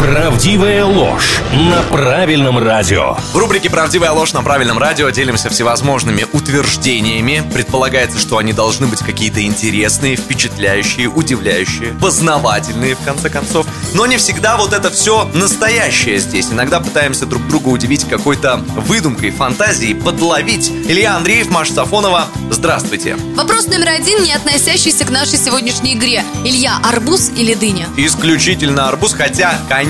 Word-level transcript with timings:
Правдивая 0.00 0.84
ложь 0.84 1.40
на 1.52 1.82
правильном 1.82 2.58
радио. 2.58 3.16
В 3.32 3.36
рубрике 3.36 3.70
«Правдивая 3.70 4.10
ложь» 4.10 4.32
на 4.32 4.42
правильном 4.42 4.78
радио 4.78 5.08
делимся 5.08 5.48
всевозможными 5.48 6.26
утверждениями. 6.32 7.42
Предполагается, 7.54 8.18
что 8.18 8.38
они 8.38 8.52
должны 8.52 8.86
быть 8.86 8.98
какие-то 8.98 9.42
интересные, 9.42 10.16
впечатляющие, 10.16 11.08
удивляющие, 11.08 11.94
познавательные, 12.00 12.96
в 12.96 13.00
конце 13.04 13.30
концов. 13.30 13.66
Но 13.94 14.04
не 14.06 14.18
всегда 14.18 14.56
вот 14.56 14.72
это 14.72 14.90
все 14.90 15.28
настоящее 15.32 16.18
здесь. 16.18 16.50
Иногда 16.50 16.80
пытаемся 16.80 17.24
друг 17.24 17.46
друга 17.48 17.68
удивить 17.68 18.04
какой-то 18.04 18.56
выдумкой, 18.86 19.30
фантазией, 19.30 19.94
подловить. 19.94 20.70
Илья 20.70 21.16
Андреев, 21.16 21.48
Маша 21.50 21.72
Сафонова, 21.72 22.26
здравствуйте. 22.50 23.16
Вопрос 23.36 23.66
номер 23.68 23.88
один, 23.90 24.22
не 24.22 24.32
относящийся 24.32 25.06
к 25.06 25.10
нашей 25.10 25.38
сегодняшней 25.38 25.94
игре. 25.94 26.24
Илья, 26.44 26.78
арбуз 26.82 27.30
или 27.34 27.54
дыня? 27.54 27.86
Исключительно 27.96 28.88
арбуз, 28.88 29.14
хотя, 29.14 29.58
конечно, 29.68 29.83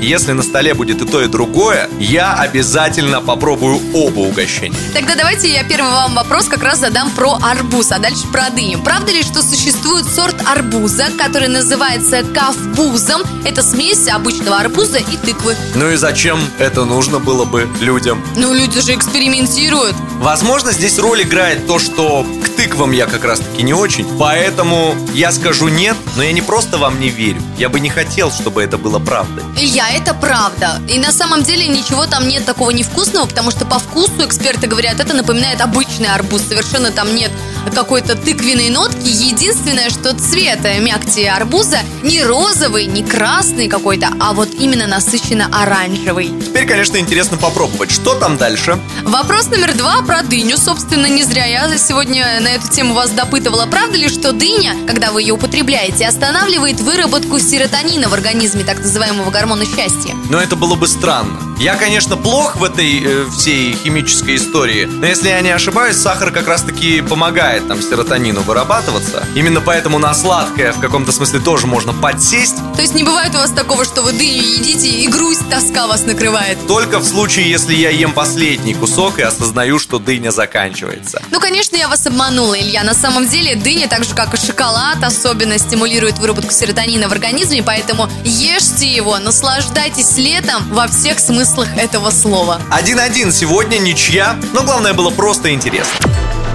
если 0.00 0.32
на 0.32 0.42
столе 0.42 0.74
будет 0.74 1.02
и 1.02 1.06
то, 1.06 1.22
и 1.22 1.26
другое, 1.26 1.88
я 1.98 2.34
обязательно 2.34 3.20
попробую 3.20 3.80
оба 3.94 4.20
угощения. 4.20 4.76
Тогда 4.94 5.14
давайте 5.14 5.52
я 5.52 5.64
первый 5.64 5.90
вам 5.90 6.14
вопрос 6.14 6.46
как 6.46 6.62
раз 6.62 6.78
задам 6.80 7.10
про 7.10 7.38
арбуз, 7.42 7.90
а 7.92 7.98
дальше 7.98 8.26
про 8.32 8.50
дыню. 8.50 8.80
Правда 8.82 9.12
ли, 9.12 9.22
что 9.22 9.42
существует 9.42 10.06
сорт 10.06 10.36
арбуза, 10.46 11.06
который 11.18 11.48
называется 11.48 12.22
кавбузом? 12.22 13.22
Это 13.44 13.62
смесь 13.62 14.08
обычного 14.08 14.58
арбуза 14.58 14.98
и 14.98 15.16
тыквы. 15.16 15.56
Ну 15.74 15.90
и 15.90 15.96
зачем 15.96 16.40
это 16.58 16.84
нужно 16.84 17.18
было 17.18 17.44
бы 17.44 17.68
людям? 17.80 18.22
Ну, 18.36 18.52
люди 18.52 18.80
же 18.80 18.94
экспериментируют. 18.94 19.96
Возможно, 20.18 20.72
здесь 20.72 20.98
роль 20.98 21.22
играет 21.22 21.66
то, 21.66 21.78
что 21.78 22.26
к 22.44 22.48
тыквам 22.50 22.92
я 22.92 23.06
как 23.06 23.24
раз-таки 23.24 23.62
не 23.62 23.72
очень, 23.72 24.06
поэтому 24.18 24.94
я 25.14 25.32
скажу 25.32 25.68
нет, 25.68 25.96
но 26.16 26.22
я 26.22 26.32
не 26.32 26.42
просто 26.42 26.78
вам 26.78 27.00
не 27.00 27.08
верю. 27.08 27.40
Я 27.58 27.68
бы 27.68 27.80
не 27.80 27.88
хотел, 27.88 28.30
чтобы 28.30 28.62
это 28.62 28.78
было 28.78 28.98
правдой. 28.98 29.44
Илья, 29.56 29.90
это 29.90 30.14
правда. 30.14 30.80
И 30.88 30.98
на 30.98 31.12
самом 31.12 31.42
деле 31.42 31.66
ничего 31.66 32.06
там 32.06 32.26
нет 32.28 32.44
такого 32.44 32.70
невкусного, 32.70 33.26
потому 33.26 33.50
что 33.50 33.64
по 33.64 33.78
вкусу 33.78 34.24
эксперты 34.24 34.66
говорят, 34.66 35.00
это 35.00 35.14
напоминает 35.14 35.60
обычный 35.60 36.08
арбуз. 36.08 36.42
Совершенно 36.42 36.90
там 36.90 37.14
нет 37.14 37.30
какой-то 37.74 38.16
тыквенной 38.16 38.70
нотки. 38.70 39.08
Единственное, 39.08 39.90
что 39.90 40.14
цвет 40.18 40.60
мякти 40.80 41.24
арбуза 41.24 41.78
не 42.02 42.22
розовый, 42.22 42.86
не 42.86 43.02
красный 43.02 43.68
какой-то, 43.68 44.08
а 44.20 44.32
вот 44.32 44.48
именно 44.58 44.86
насыщенно 44.86 45.48
оранжевый. 45.52 46.30
Теперь, 46.44 46.66
конечно, 46.66 46.96
интересно 46.96 47.36
попробовать, 47.36 47.90
что 47.90 48.14
там 48.14 48.36
дальше. 48.36 48.78
Вопрос 49.04 49.46
номер 49.48 49.74
два 49.74 50.02
про 50.02 50.22
дыню. 50.22 50.56
Собственно, 50.56 51.06
не 51.06 51.22
зря 51.22 51.44
я 51.46 51.78
сегодня 51.78 52.40
на 52.40 52.48
эту 52.48 52.68
тему 52.68 52.94
вас 52.94 53.10
допытывала. 53.10 53.66
Правда 53.66 53.96
ли, 53.96 54.08
что 54.08 54.32
дыня, 54.32 54.74
когда 54.86 55.12
вы 55.12 55.22
ее 55.22 55.34
употребляете, 55.34 56.06
останавливает 56.06 56.80
выработку 56.80 57.38
серотонина 57.38 58.08
в 58.08 58.14
организме, 58.14 58.64
так 58.64 58.78
называемого 58.78 59.30
гормона 59.30 59.64
счастья? 59.64 60.14
Но 60.28 60.40
это 60.40 60.56
было 60.56 60.74
бы 60.74 60.86
странно. 60.88 61.38
Я, 61.58 61.76
конечно, 61.76 62.16
плох 62.16 62.56
в 62.56 62.64
этой 62.64 63.02
э, 63.04 63.26
всей 63.30 63.74
химической 63.74 64.36
истории, 64.36 64.86
но 64.86 65.06
если 65.06 65.28
я 65.28 65.40
не 65.42 65.50
ошибаюсь, 65.50 65.96
сахар 65.96 66.30
как 66.30 66.48
раз-таки 66.48 67.02
помогает 67.02 67.49
там 67.58 67.82
серотонину 67.82 68.42
вырабатываться. 68.42 69.24
Именно 69.34 69.60
поэтому 69.60 69.98
на 69.98 70.14
сладкое 70.14 70.72
в 70.72 70.80
каком-то 70.80 71.12
смысле 71.12 71.40
тоже 71.40 71.66
можно 71.66 71.92
подсесть, 71.92 72.56
То 72.76 72.82
есть 72.82 72.94
не 72.94 73.02
бывает 73.02 73.34
у 73.34 73.38
вас 73.38 73.50
такого, 73.50 73.84
что 73.84 74.02
вы 74.02 74.12
дыню 74.12 74.42
едите 74.42 74.88
и 74.88 75.08
грусть, 75.08 75.48
тоска 75.50 75.86
вас 75.86 76.04
накрывает? 76.06 76.58
только 76.66 76.98
в 77.00 77.04
случае, 77.04 77.50
если 77.50 77.74
я 77.74 77.90
ем 77.90 78.12
последний 78.12 78.74
кусок 78.74 79.18
и 79.18 79.22
осознаю, 79.22 79.78
что 79.78 79.98
дыня 79.98 80.30
заканчивается. 80.30 81.22
Ну, 81.30 81.40
конечно, 81.40 81.76
я 81.76 81.88
вас 81.88 82.06
обманула, 82.06 82.58
Илья. 82.58 82.84
На 82.84 82.94
самом 82.94 83.28
деле 83.28 83.56
дыня, 83.56 83.88
так 83.88 84.04
же 84.04 84.14
как 84.14 84.32
и 84.34 84.36
шоколад, 84.36 85.02
особенно 85.02 85.58
стимулирует 85.58 86.18
выработку 86.18 86.52
серотонина 86.52 87.08
в 87.08 87.12
организме, 87.12 87.62
поэтому 87.62 88.08
ешьте 88.24 88.86
его, 88.86 89.18
наслаждайтесь 89.18 90.16
летом 90.16 90.62
во 90.70 90.86
всех 90.86 91.18
смыслах 91.18 91.68
этого 91.76 92.10
слова. 92.10 92.60
1-1 92.70 93.32
сегодня, 93.32 93.78
ничья, 93.78 94.36
но 94.52 94.62
главное 94.62 94.94
было 94.94 95.10
просто 95.10 95.52
интересно. 95.52 95.98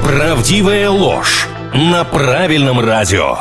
Правдивая 0.05 0.87
ложь 0.91 1.47
на 1.73 2.03
правильном 2.03 2.79
радио. 2.79 3.39